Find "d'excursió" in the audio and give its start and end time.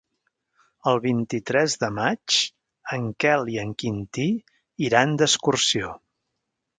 5.23-5.93